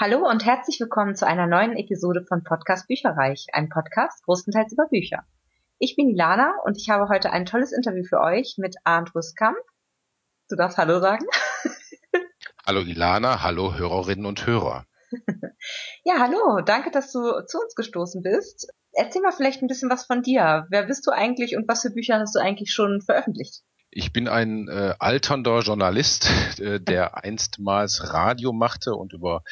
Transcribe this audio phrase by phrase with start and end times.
[0.00, 4.86] Hallo und herzlich willkommen zu einer neuen Episode von Podcast Bücherreich, einem Podcast größtenteils über
[4.86, 5.24] Bücher.
[5.80, 9.58] Ich bin Ilana und ich habe heute ein tolles Interview für euch mit Arndt Rüstkamp.
[10.48, 11.26] Du darfst Hallo sagen.
[12.64, 14.86] Hallo Ilana, hallo Hörerinnen und Hörer.
[16.04, 18.72] ja, hallo, danke, dass du zu uns gestoßen bist.
[18.92, 20.68] Erzähl mal vielleicht ein bisschen was von dir.
[20.70, 23.64] Wer bist du eigentlich und was für Bücher hast du eigentlich schon veröffentlicht?
[23.90, 26.30] Ich bin ein äh, alternder Journalist,
[26.60, 29.42] äh, der einstmals Radio machte und über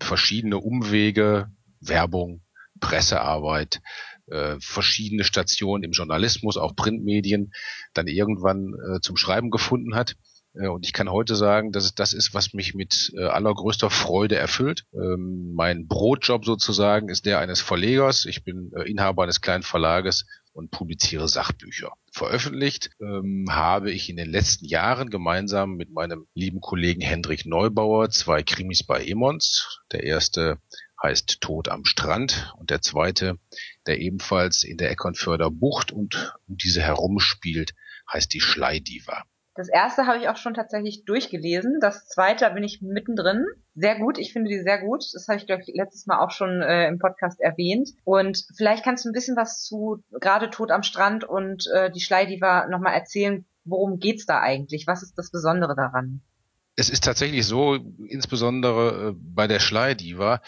[0.00, 1.50] verschiedene Umwege,
[1.80, 2.42] Werbung,
[2.80, 3.80] Pressearbeit,
[4.26, 7.52] äh, verschiedene Stationen im Journalismus, auch Printmedien,
[7.94, 10.16] dann irgendwann äh, zum Schreiben gefunden hat.
[10.54, 13.88] Äh, und ich kann heute sagen, dass es das ist, was mich mit äh, allergrößter
[13.88, 14.84] Freude erfüllt.
[14.92, 18.26] Ähm, mein Brotjob sozusagen ist der eines Verlegers.
[18.26, 21.92] Ich bin Inhaber eines kleinen Verlages und publiziere Sachbücher.
[22.10, 28.08] Veröffentlicht ähm, habe ich in den letzten Jahren gemeinsam mit meinem lieben Kollegen Hendrik Neubauer
[28.08, 29.82] zwei Krimis bei Emons.
[29.92, 30.58] Der erste
[31.02, 33.38] heißt Tod am Strand und der zweite,
[33.86, 37.74] der ebenfalls in der Eckernförder Bucht und um diese herumspielt,
[38.10, 39.24] heißt die Schleidiva.
[39.56, 41.78] Das erste habe ich auch schon tatsächlich durchgelesen.
[41.80, 43.46] Das zweite, bin ich mittendrin.
[43.74, 45.04] Sehr gut, ich finde die sehr gut.
[45.14, 47.90] Das habe ich, glaube ich, letztes Mal auch schon äh, im Podcast erwähnt.
[48.04, 52.00] Und vielleicht kannst du ein bisschen was zu gerade Tod am Strand und äh, die
[52.00, 53.46] Schleidiva nochmal erzählen.
[53.64, 54.86] Worum geht's da eigentlich?
[54.86, 56.20] Was ist das Besondere daran?
[56.76, 60.42] Es ist tatsächlich so, insbesondere äh, bei der Schleidiva,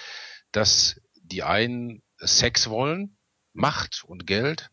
[0.52, 3.16] dass die einen Sex wollen,
[3.54, 4.70] Macht und Geld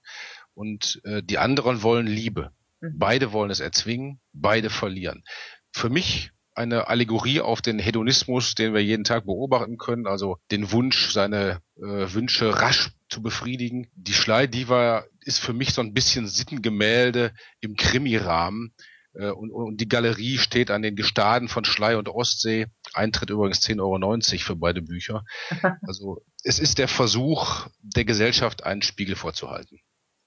[0.53, 2.51] und äh, die anderen wollen Liebe.
[2.85, 2.97] Mhm.
[2.97, 5.23] Beide wollen es erzwingen, beide verlieren.
[5.71, 10.71] Für mich eine Allegorie auf den Hedonismus, den wir jeden Tag beobachten können, also den
[10.71, 11.81] Wunsch, seine äh,
[12.13, 13.91] Wünsche rasch zu befriedigen.
[13.93, 18.73] Die Schleidiva ist für mich so ein bisschen Sittengemälde im Krimirahmen.
[19.13, 22.67] Äh, und, und die Galerie steht an den Gestaden von Schlei und Ostsee.
[22.93, 25.25] Eintritt übrigens 10,90 Euro für beide Bücher.
[25.85, 29.79] Also es ist der Versuch, der Gesellschaft einen Spiegel vorzuhalten.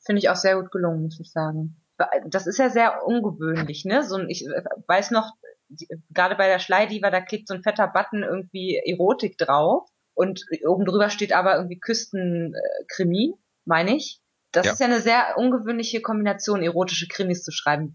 [0.04, 1.80] Finde ich auch sehr gut gelungen, muss ich sagen
[2.26, 4.02] das ist ja sehr ungewöhnlich, ne?
[4.02, 5.32] So ein, ich äh, weiß noch,
[6.10, 10.84] gerade bei der Schleidiva, da klebt so ein fetter Button irgendwie Erotik drauf und oben
[10.84, 14.20] drüber steht aber irgendwie Küstenkrimi, meine ich.
[14.52, 14.72] Das ja.
[14.72, 17.94] ist ja eine sehr ungewöhnliche Kombination, erotische Krimis zu schreiben.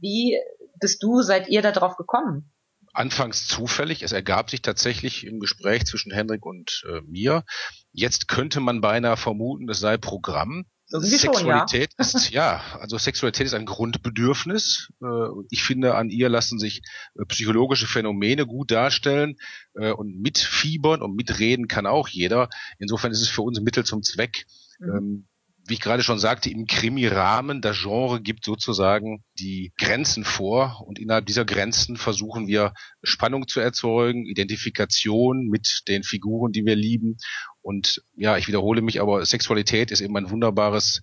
[0.00, 0.38] Wie
[0.80, 2.50] bist du, seid ihr da drauf gekommen?
[2.94, 4.02] Anfangs zufällig.
[4.02, 7.44] Es ergab sich tatsächlich im Gespräch zwischen Henrik und äh, mir.
[7.92, 10.66] Jetzt könnte man beinahe vermuten, es sei Programm.
[10.92, 12.20] Irgendwie Sexualität schon, ja.
[12.20, 14.90] ist, ja, also Sexualität ist ein Grundbedürfnis.
[15.02, 15.06] Äh,
[15.50, 16.82] ich finde, an ihr lassen sich
[17.18, 19.36] äh, psychologische Phänomene gut darstellen
[19.74, 22.48] äh, und mitfiebern und mitreden kann auch jeder.
[22.78, 24.46] Insofern ist es für uns Mittel zum Zweck.
[24.78, 25.26] Mhm.
[25.62, 30.82] Ähm, wie ich gerade schon sagte, im Krimi-Rahmen, das Genre gibt sozusagen die Grenzen vor
[30.86, 36.76] und innerhalb dieser Grenzen versuchen wir Spannung zu erzeugen, Identifikation mit den Figuren, die wir
[36.76, 37.18] lieben.
[37.60, 41.00] Und ja, ich wiederhole mich, aber Sexualität ist eben ein wunderbares,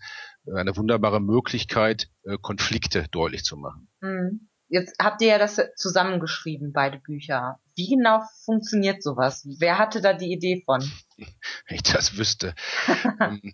[0.53, 3.87] eine wunderbare Möglichkeit, äh, Konflikte deutlich zu machen.
[4.01, 4.49] Mhm.
[4.71, 7.59] Jetzt habt ihr ja das zusammengeschrieben, beide Bücher.
[7.75, 9.43] Wie genau funktioniert sowas?
[9.57, 10.81] Wer hatte da die Idee von?
[11.17, 12.53] Wenn ich das wüsste.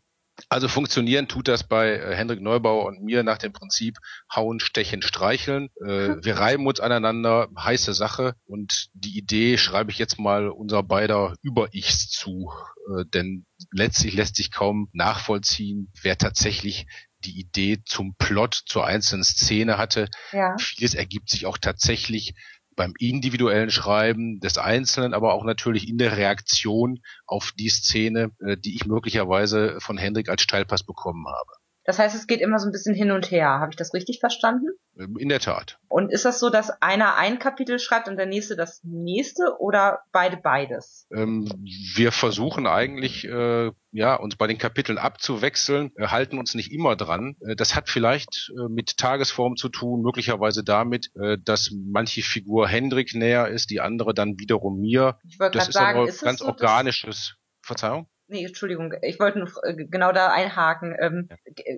[0.56, 3.98] Also funktionieren tut das bei äh, Hendrik Neubauer und mir nach dem Prinzip
[4.34, 5.70] hauen, stechen, streicheln.
[5.82, 8.36] Äh, wir reiben uns aneinander, heiße Sache.
[8.46, 12.54] Und die Idee schreibe ich jetzt mal unser beider Über-Ichs zu.
[12.88, 16.86] Äh, denn letztlich lässt sich kaum nachvollziehen, wer tatsächlich
[17.26, 20.08] die Idee zum Plot, zur einzelnen Szene hatte.
[20.32, 20.56] Ja.
[20.58, 22.34] Vieles ergibt sich auch tatsächlich
[22.76, 28.58] beim individuellen Schreiben des Einzelnen, aber auch natürlich in der Reaktion auf die Szene, äh,
[28.58, 31.65] die ich möglicherweise von Hendrik als Steilpass bekommen habe.
[31.86, 33.48] Das heißt, es geht immer so ein bisschen hin und her.
[33.48, 34.70] Habe ich das richtig verstanden?
[34.98, 35.78] Ähm, in der Tat.
[35.88, 40.00] Und ist das so, dass einer ein Kapitel schreibt und der nächste das nächste oder
[40.12, 41.08] beide beides?
[41.16, 41.48] Ähm,
[41.96, 46.96] wir versuchen eigentlich, äh, ja, uns bei den Kapiteln abzuwechseln, äh, halten uns nicht immer
[46.96, 47.36] dran.
[47.48, 52.68] Äh, das hat vielleicht äh, mit Tagesform zu tun, möglicherweise damit, äh, dass manche Figur
[52.68, 55.20] Hendrik näher ist, die andere dann wiederum mir.
[55.24, 57.36] Ich wollte gerade sagen, aber ist ganz so, organisches.
[57.62, 58.08] Verzeihung?
[58.28, 60.96] Nee, Entschuldigung, ich wollte nur äh, genau da einhaken.
[61.00, 61.30] Ähm,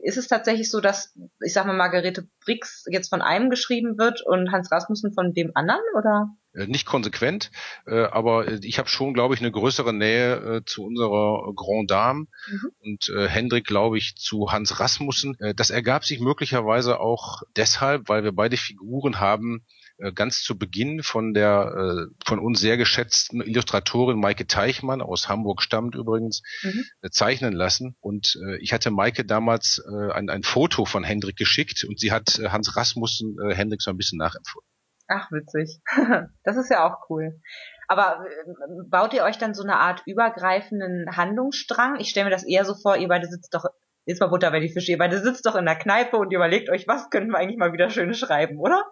[0.03, 4.21] ist es tatsächlich so, dass, ich sag mal, Margarete Brix jetzt von einem geschrieben wird
[4.25, 6.29] und Hans Rasmussen von dem anderen, oder?
[6.53, 7.51] Äh, nicht konsequent,
[7.85, 12.71] äh, aber ich habe schon, glaube ich, eine größere Nähe zu unserer Grand Dame mhm.
[12.79, 15.35] und Hendrik, glaube ich, zu Hans Rasmussen.
[15.55, 19.65] Das ergab sich möglicherweise auch deshalb, weil wir beide Figuren haben,
[20.13, 25.61] ganz zu Beginn von der äh, von uns sehr geschätzten Illustratorin Maike Teichmann aus Hamburg
[25.61, 26.83] stammt übrigens mhm.
[27.01, 31.35] äh, zeichnen lassen und äh, ich hatte Maike damals äh, ein, ein Foto von Hendrik
[31.35, 34.69] geschickt und sie hat äh, Hans Rasmussen äh, Hendrik so ein bisschen nachempfunden.
[35.07, 35.79] Ach witzig,
[36.43, 37.39] das ist ja auch cool.
[37.87, 41.99] Aber äh, baut ihr euch dann so eine Art übergreifenden Handlungsstrang?
[41.99, 43.65] Ich stelle mir das eher so vor, ihr beide sitzt doch,
[44.07, 46.69] jetzt mal Butter bei die Fische, ihr beide sitzt doch in der Kneipe und überlegt
[46.69, 48.83] euch, was könnten wir eigentlich mal wieder schön schreiben, oder?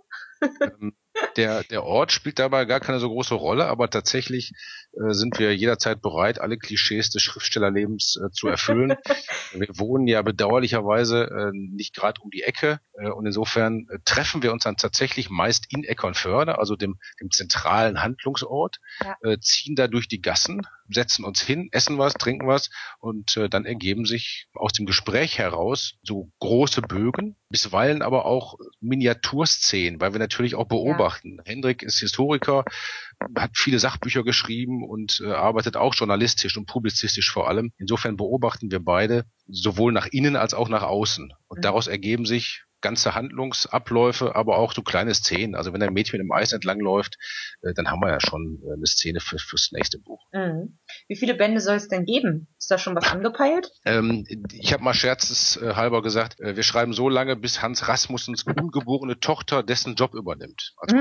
[0.62, 0.95] Ähm,
[1.35, 4.51] der, der Ort spielt dabei gar keine so große Rolle, aber tatsächlich
[4.94, 8.95] äh, sind wir jederzeit bereit, alle Klischees des Schriftstellerlebens äh, zu erfüllen.
[9.53, 14.44] wir wohnen ja bedauerlicherweise äh, nicht gerade um die Ecke äh, und insofern äh, treffen
[14.44, 19.15] wir uns dann tatsächlich meist in Eckernförde, also dem, dem zentralen Handlungsort, ja.
[19.21, 22.69] äh, ziehen da durch die Gassen, setzen uns hin, essen was, trinken was
[23.00, 28.57] und äh, dann ergeben sich aus dem Gespräch heraus so große Bögen, bisweilen aber auch
[28.81, 31.38] Miniaturszenen, weil wir natürlich auch beobachten.
[31.38, 31.44] Ja.
[31.45, 32.65] Hendrik ist Historiker,
[33.36, 37.71] hat viele Sachbücher geschrieben und äh, arbeitet auch journalistisch und publizistisch vor allem.
[37.77, 41.31] Insofern beobachten wir beide sowohl nach innen als auch nach außen.
[41.47, 41.62] Und mhm.
[41.62, 45.55] daraus ergeben sich ganze Handlungsabläufe, aber auch so kleine Szenen.
[45.55, 47.17] Also wenn ein Mädchen im Eis entlang läuft,
[47.63, 50.21] äh, dann haben wir ja schon äh, eine Szene für, fürs nächste Buch.
[50.31, 50.77] Mhm.
[51.07, 52.47] Wie viele Bände soll es denn geben?
[52.59, 53.71] Ist da schon was angepeilt?
[53.85, 54.23] Ähm,
[54.53, 59.63] ich habe mal scherzeshalber gesagt, äh, wir schreiben so lange, bis Hans Rasmussens ungeborene Tochter
[59.63, 60.99] dessen Job übernimmt als mhm.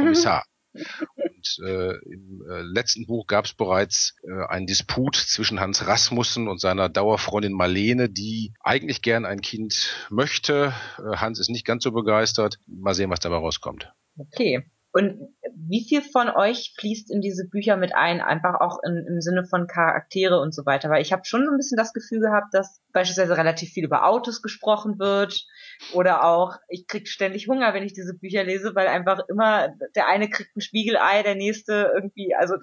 [1.44, 6.49] Und äh, im äh, letzten Buch gab es bereits äh, einen Disput zwischen Hans Rasmussen
[6.49, 10.75] und seiner Dauerfreundin Marlene, die eigentlich gern ein Kind möchte.
[10.99, 12.58] Äh, Hans ist nicht ganz so begeistert.
[12.67, 13.93] Mal sehen, was dabei rauskommt.
[14.17, 14.64] Okay.
[14.96, 19.20] Und wie viel von euch fließt in diese Bücher mit ein, einfach auch in, im
[19.20, 20.88] Sinne von Charaktere und so weiter?
[20.88, 24.06] Weil ich habe schon so ein bisschen das Gefühl gehabt, dass beispielsweise relativ viel über
[24.06, 25.46] Autos gesprochen wird
[25.94, 30.06] oder auch ich krieg ständig Hunger, wenn ich diese Bücher lese, weil einfach immer der
[30.06, 32.55] eine kriegt ein Spiegelei, der nächste irgendwie, also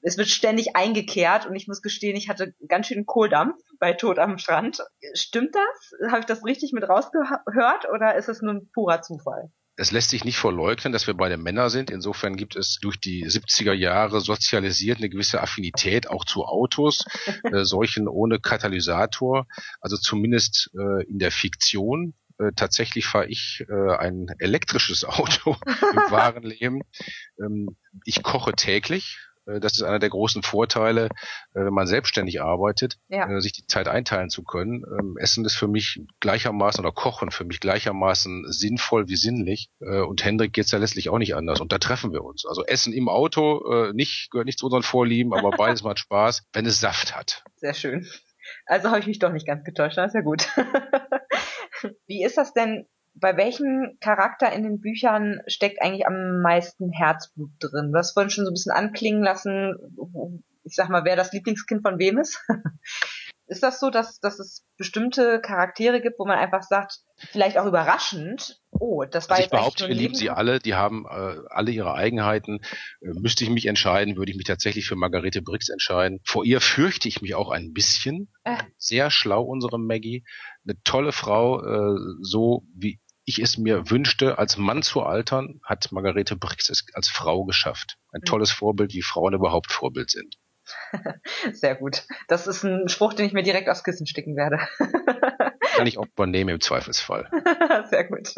[0.00, 4.20] es wird ständig eingekehrt und ich muss gestehen, ich hatte ganz schön Kohldampf bei Tod
[4.20, 4.78] am Strand.
[5.14, 6.10] Stimmt das?
[6.12, 9.50] Habe ich das richtig mit rausgehört oder ist es nur ein purer Zufall?
[9.80, 11.90] Es lässt sich nicht verleugnen, dass wir beide Männer sind.
[11.90, 17.06] Insofern gibt es durch die 70er Jahre sozialisiert eine gewisse Affinität auch zu Autos,
[17.44, 19.46] äh, solchen ohne Katalysator,
[19.80, 22.12] also zumindest äh, in der Fiktion.
[22.36, 26.82] Äh, tatsächlich fahre ich äh, ein elektrisches Auto im wahren Leben.
[27.38, 27.74] Ähm,
[28.04, 29.16] ich koche täglich,
[29.46, 31.06] das ist einer der großen Vorteile,
[31.54, 33.28] äh, wenn man selbstständig arbeitet, ja.
[33.28, 34.84] Äh, sich die Zeit einteilen zu können.
[34.98, 39.70] Ähm, Essen ist für mich gleichermaßen oder Kochen für mich gleichermaßen sinnvoll wie sinnlich.
[39.80, 41.60] Und Hendrik geht's ja letztlich auch nicht anders.
[41.60, 42.44] Und da treffen wir uns.
[42.46, 46.66] Also Essen im Auto nicht, gehört nicht zu unseren Vorlieben, aber beides macht Spaß, wenn
[46.66, 47.44] es Saft hat.
[47.56, 48.06] Sehr schön.
[48.66, 50.48] Also habe ich mich doch nicht ganz getäuscht, das ist ja gut.
[52.06, 52.86] Wie ist das denn
[53.20, 57.92] bei welchem Charakter in den Büchern steckt eigentlich am meisten Herzblut drin?
[57.92, 59.74] Du hast vorhin schon so ein bisschen anklingen lassen,
[60.64, 62.44] ich sag mal, wer das Lieblingskind von wem ist.
[63.50, 67.66] ist das so, dass, dass es bestimmte Charaktere gibt, wo man einfach sagt, vielleicht auch
[67.66, 71.36] überraschend, oh, das war also jetzt ich behaupte, wir lieben sie alle, die haben äh,
[71.48, 72.60] alle ihre Eigenheiten.
[73.00, 76.20] Äh, müsste ich mich entscheiden, würde ich mich tatsächlich für Margarete Brix entscheiden.
[76.24, 78.32] Vor ihr fürchte ich mich auch ein bisschen.
[78.44, 78.56] Äh.
[78.78, 80.24] Sehr schlau, unsere Maggie.
[80.64, 85.90] Eine tolle Frau, äh, so wie ich es mir wünschte, als Mann zu altern, hat
[85.92, 87.96] Margarete Brix es als Frau geschafft.
[88.12, 88.26] Ein mhm.
[88.26, 90.36] tolles Vorbild, wie Frauen überhaupt Vorbild sind.
[91.52, 92.04] Sehr gut.
[92.28, 94.58] Das ist ein Spruch, den ich mir direkt aufs Kissen sticken werde.
[95.76, 97.30] Kann ich auch übernehmen im Zweifelsfall.
[97.90, 98.34] Sehr gut.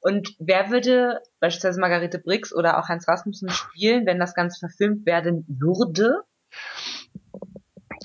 [0.00, 5.06] Und wer würde beispielsweise Margarete Brix oder auch Hans Rasmussen spielen, wenn das Ganze verfilmt
[5.06, 6.22] werden würde?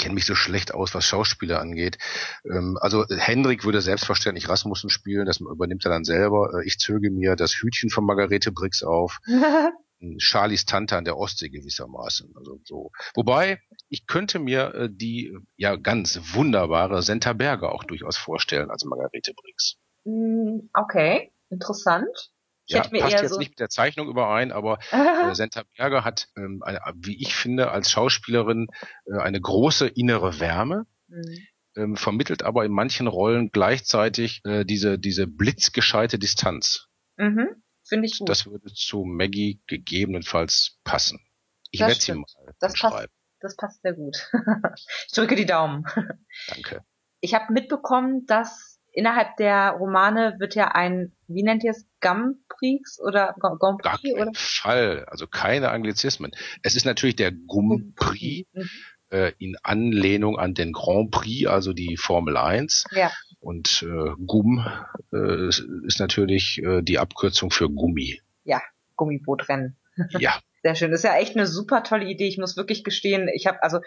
[0.04, 1.98] Kenne mich so schlecht aus, was Schauspieler angeht.
[2.46, 6.51] Ähm, also Hendrik würde selbstverständlich Rasmussen spielen, das übernimmt er dann selber.
[6.54, 9.20] Äh, ich zöge mir das Hütchen von Margarete Brix auf.
[10.18, 12.34] Charlies Tante an der Ostsee gewissermaßen.
[12.36, 12.92] Also so.
[13.16, 18.84] Wobei, ich könnte mir äh, die ja ganz wunderbare Senta Berger auch durchaus vorstellen als
[18.84, 19.77] Margarete Brix.
[20.04, 22.33] Mm, okay, interessant.
[22.65, 24.96] Ich ja, passt jetzt so nicht mit der Zeichnung überein, aber äh,
[25.36, 28.67] Senta Berger hat, ähm, eine, wie ich finde, als Schauspielerin
[29.05, 31.38] äh, eine große innere Wärme, mhm.
[31.75, 36.88] ähm, vermittelt aber in manchen Rollen gleichzeitig äh, diese, diese blitzgescheite Distanz.
[37.17, 37.63] Mhm.
[37.86, 38.29] Finde ich gut.
[38.29, 41.20] Das würde zu Maggie gegebenenfalls passen.
[41.72, 42.25] Ich werde sie mal
[42.60, 44.15] das passt, das passt sehr gut.
[45.08, 45.86] ich drücke die Daumen.
[46.48, 46.86] Danke.
[47.20, 53.00] Ich habe mitbekommen, dass innerhalb der Romane wird ja ein, wie nennt ihr es, Gamprix
[53.00, 54.04] oder Grand Prix?
[54.04, 54.32] Gar oder?
[54.36, 56.32] Fall, also keine Anglizismen.
[56.62, 58.70] Es ist natürlich der Gumprix mhm.
[59.10, 62.86] äh, in Anlehnung an den Grand Prix, also die Formel 1.
[62.92, 63.12] Ja.
[63.40, 64.66] Und äh, Gum
[65.12, 68.22] äh, ist natürlich äh, die Abkürzung für Gummi.
[68.44, 68.62] Ja,
[68.96, 69.78] Gummibootrennen.
[70.20, 70.40] Ja.
[70.64, 70.92] Sehr schön.
[70.92, 72.28] Das ist ja echt eine super tolle Idee.
[72.28, 73.82] Ich muss wirklich gestehen, ich habe also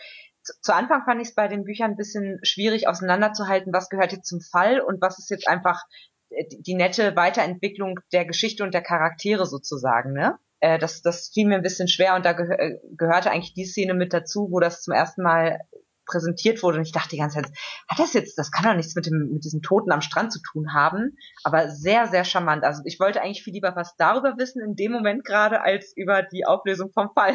[0.62, 4.28] zu Anfang fand ich es bei den Büchern ein bisschen schwierig auseinanderzuhalten, was gehört jetzt
[4.28, 5.82] zum Fall und was ist jetzt einfach
[6.30, 10.38] äh, die, nette Weiterentwicklung der Geschichte und der Charaktere sozusagen, ne?
[10.60, 13.66] Äh, das, das fiel mir ein bisschen schwer und da geh äh, gehörte eigentlich die
[13.66, 15.60] Szene mit dazu, wo das zum ersten Mal
[16.06, 17.52] präsentiert wurde und ich dachte die ganze Zeit,
[17.88, 20.40] hat das jetzt, das kann doch nichts mit dem, mit diesem Toten am Strand zu
[20.40, 22.64] tun haben, aber sehr, sehr charmant.
[22.64, 26.22] Also ich wollte eigentlich viel lieber was darüber wissen in dem Moment gerade, als über
[26.22, 27.34] die Auflösung vom Fall.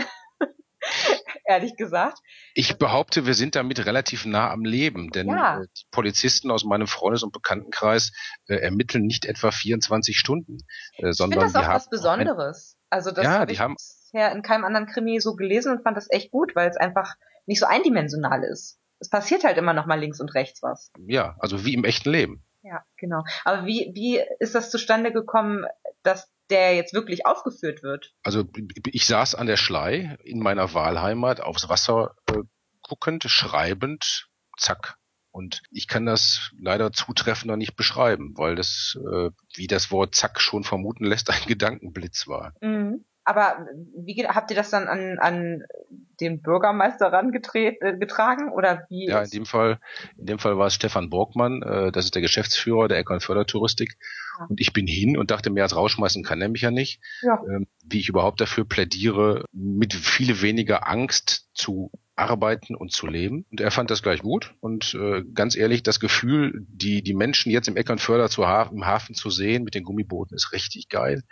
[1.51, 2.17] Ehrlich gesagt.
[2.53, 5.61] Ich behaupte, wir sind damit relativ nah am Leben, denn Ja.
[5.61, 8.11] äh, die Polizisten aus meinem Freundes- und Bekanntenkreis
[8.47, 10.59] äh, ermitteln nicht etwa 24 Stunden,
[10.97, 12.77] äh, Ich sondern finde das auch was Besonderes.
[12.89, 15.97] Also das Ja, habe ich haben- bisher in keinem anderen Krimi so gelesen und fand
[15.97, 17.15] das echt gut, weil es einfach
[17.45, 18.79] nicht so eindimensional ist.
[18.99, 20.91] Es passiert halt immer noch mal links und rechts was.
[21.07, 22.45] ja, also wie im echten Leben.
[22.63, 23.23] Ja, genau.
[23.43, 25.65] Aber wie, wie ist das zustande gekommen,
[26.03, 28.13] dass der jetzt wirklich aufgeführt wird?
[28.23, 28.43] Also
[28.85, 32.43] ich saß an der Schlei in meiner Wahlheimat aufs Wasser äh,
[32.83, 34.97] guckend, schreibend, zack.
[35.31, 40.41] Und ich kann das leider zutreffender nicht beschreiben, weil das, äh, wie das Wort zack
[40.41, 42.53] schon vermuten lässt, ein Gedankenblitz war.
[42.61, 43.05] Mhm.
[43.23, 45.63] Aber wie habt ihr das dann an, an
[46.19, 49.07] den Bürgermeister rangetragen äh, getragen oder wie?
[49.07, 49.79] Ja, in dem Fall,
[50.17, 53.97] in dem Fall war es Stefan Borgmann, äh, das ist der Geschäftsführer der Eckern Fördertouristik.
[54.39, 54.45] Ja.
[54.45, 56.99] Und ich bin hin und dachte, mehr als rausschmeißen kann er mich ja nicht.
[57.21, 57.39] Ja.
[57.47, 63.45] Ähm, wie ich überhaupt dafür plädiere, mit viel weniger Angst zu arbeiten und zu leben.
[63.51, 64.53] Und er fand das gleich gut.
[64.59, 68.85] Und äh, ganz ehrlich, das Gefühl, die, die Menschen jetzt im Eckernförder zu ha im
[68.85, 71.23] Hafen zu sehen mit den Gummibooten, ist richtig geil.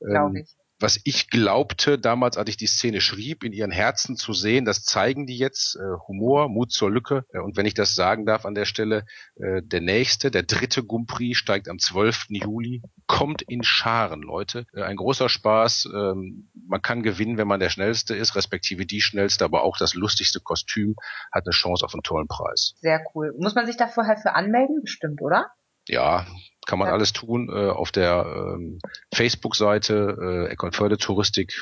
[0.00, 0.56] Glaub Ähm, ich.
[0.80, 4.82] Was ich glaubte damals, als ich die Szene schrieb, in ihren Herzen zu sehen, das
[4.82, 5.76] zeigen die jetzt.
[5.76, 7.24] Äh, Humor, Mut zur Lücke.
[7.32, 9.04] Äh, und wenn ich das sagen darf an der Stelle,
[9.36, 12.26] äh, der nächste, der dritte Gumpri steigt am 12.
[12.30, 14.66] Juli, kommt in Scharen, Leute.
[14.72, 15.88] Äh, ein großer Spaß.
[15.94, 19.94] Ähm, man kann gewinnen, wenn man der Schnellste ist, respektive die Schnellste, aber auch das
[19.94, 20.96] lustigste Kostüm
[21.32, 22.74] hat eine Chance auf einen tollen Preis.
[22.80, 23.34] Sehr cool.
[23.38, 24.80] Muss man sich da vorher für anmelden?
[24.82, 25.50] Bestimmt, oder?
[25.90, 26.26] Ja,
[26.66, 26.94] kann man Ja.
[26.94, 27.48] alles tun.
[27.52, 28.78] Äh, auf der ähm,
[29.12, 30.16] Facebook-Seite
[30.48, 31.52] äh, Eckernförde Touristik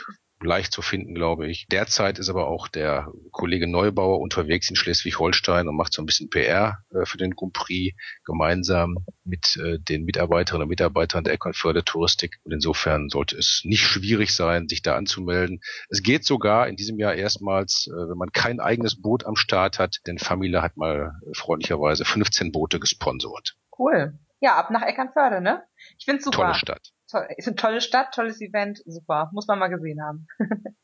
[0.41, 1.67] leicht zu finden, glaube ich.
[1.71, 6.31] Derzeit ist aber auch der Kollege Neubauer unterwegs in Schleswig-Holstein und macht so ein bisschen
[6.31, 11.85] PR äh, für den Grand Prix gemeinsam mit äh, den Mitarbeiterinnen und Mitarbeitern der Eckernförde
[11.85, 12.39] Touristik.
[12.45, 15.61] Und insofern sollte es nicht schwierig sein, sich da anzumelden.
[15.89, 19.79] Es geht sogar in diesem Jahr erstmals, äh, wenn man kein eigenes Boot am Start
[19.79, 23.57] hat, denn Familie hat mal äh, freundlicherweise 15 Boote gesponsert.
[23.79, 24.19] Cool.
[24.41, 25.65] Ja, ab nach Eckernförde, ne?
[25.99, 26.37] Ich find's super.
[26.37, 26.93] Tolle Stadt.
[27.11, 30.27] Toll, ist eine tolle Stadt, tolles Event, super, muss man mal gesehen haben.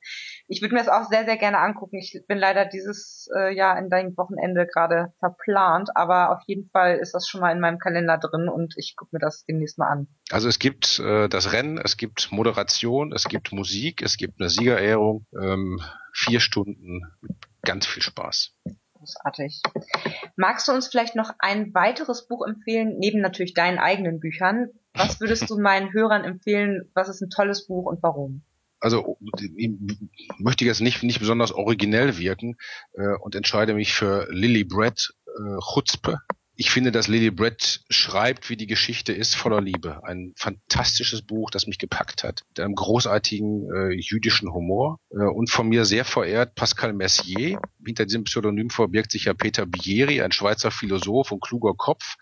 [0.49, 1.99] ich würde mir das auch sehr, sehr gerne angucken.
[1.99, 6.97] Ich bin leider dieses äh, Jahr in deinem Wochenende gerade verplant, aber auf jeden Fall
[6.97, 9.89] ist das schon mal in meinem Kalender drin und ich gucke mir das demnächst mal
[9.89, 10.09] an.
[10.31, 14.49] Also es gibt äh, das Rennen, es gibt Moderation, es gibt Musik, es gibt eine
[14.49, 15.83] Siegerehrung, ähm,
[16.15, 17.03] vier Stunden,
[17.63, 18.55] ganz viel Spaß.
[19.05, 19.61] Großartig.
[20.37, 24.69] Magst du uns vielleicht noch ein weiteres Buch empfehlen, neben natürlich deinen eigenen Büchern?
[24.95, 26.91] Was würdest du meinen Hörern empfehlen?
[26.95, 28.43] Was ist ein tolles Buch und warum?
[28.81, 29.19] Also
[29.57, 29.71] ich
[30.39, 32.57] möchte jetzt nicht nicht besonders originell wirken
[32.93, 36.21] äh, und entscheide mich für Lily Brett äh, Chutzpe.
[36.57, 40.05] Ich finde, dass Lily Brett schreibt, wie die Geschichte ist, voller Liebe.
[40.05, 42.43] Ein fantastisches Buch, das mich gepackt hat.
[42.49, 45.01] Mit einem großartigen äh, jüdischen Humor.
[45.11, 47.59] Äh, und von mir sehr verehrt Pascal Mercier.
[47.85, 52.15] Hinter diesem Pseudonym verbirgt sich ja Peter Bieri, ein Schweizer Philosoph und kluger Kopf,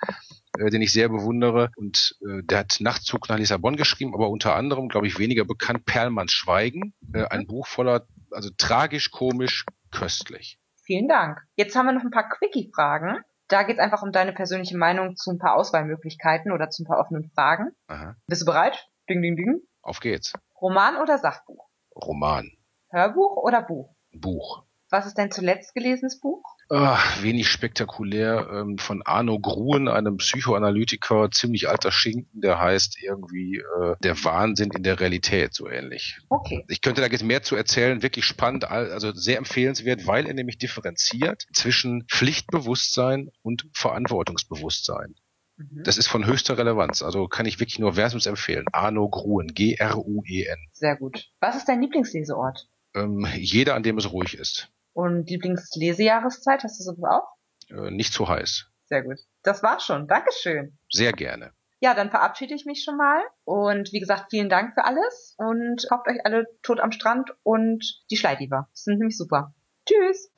[0.58, 1.70] äh, den ich sehr bewundere.
[1.76, 5.84] Und äh, der hat Nachtzug nach Lissabon geschrieben, aber unter anderem, glaube ich, weniger bekannt,
[5.84, 6.94] Perlmanns Schweigen.
[7.12, 10.58] Äh, ein Buch voller, also tragisch, komisch, köstlich.
[10.84, 11.38] Vielen Dank.
[11.54, 13.22] Jetzt haben wir noch ein paar Quickie-Fragen.
[13.52, 16.86] Da geht es einfach um deine persönliche Meinung zu ein paar Auswahlmöglichkeiten oder zu ein
[16.86, 17.72] paar offenen Fragen.
[17.86, 18.16] Aha.
[18.26, 18.88] Bist du bereit?
[19.10, 19.60] Ding, ding, ding.
[19.82, 20.32] Auf geht's.
[20.58, 21.68] Roman oder Sachbuch?
[21.94, 22.50] Roman.
[22.88, 23.94] Hörbuch oder Buch?
[24.10, 24.64] Buch.
[24.92, 26.42] Was ist dein zuletzt gelesenes Buch?
[26.68, 28.46] Ah, wenig spektakulär.
[28.52, 34.70] Ähm, von Arno Gruen, einem Psychoanalytiker, ziemlich alter Schinken, der heißt irgendwie äh, Der Wahnsinn
[34.76, 36.18] in der Realität, so ähnlich.
[36.28, 36.64] Okay.
[36.68, 40.34] Ich könnte da jetzt mehr zu erzählen, wirklich spannend, al- also sehr empfehlenswert, weil er
[40.34, 45.14] nämlich differenziert zwischen Pflichtbewusstsein und Verantwortungsbewusstsein.
[45.56, 45.82] Mhm.
[45.84, 48.66] Das ist von höchster Relevanz, also kann ich wirklich nur wärmstens empfehlen.
[48.72, 50.58] Arno Gruen, G-R-U-E-N.
[50.72, 51.30] Sehr gut.
[51.40, 52.68] Was ist dein Lieblingsleseort?
[52.94, 54.68] Ähm, jeder, an dem es ruhig ist.
[54.92, 56.64] Und Lieblingslesejahreszeit?
[56.64, 57.76] Hast du sowas auch?
[57.76, 58.66] Äh, nicht zu heiß.
[58.86, 59.18] Sehr gut.
[59.42, 60.06] Das war's schon.
[60.06, 60.76] Dankeschön.
[60.90, 61.52] Sehr gerne.
[61.80, 63.20] Ja, dann verabschiede ich mich schon mal.
[63.44, 65.34] Und wie gesagt, vielen Dank für alles.
[65.36, 68.68] Und kauft euch alle tot am Strand und die Schleidiva.
[68.70, 69.52] Das sind nämlich super.
[69.86, 70.30] Tschüss.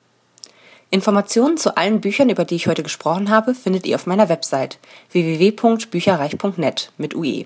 [0.89, 4.79] Informationen zu allen Büchern, über die ich heute gesprochen habe, findet ihr auf meiner Website
[5.11, 7.45] www.bücherreich.net mit UE.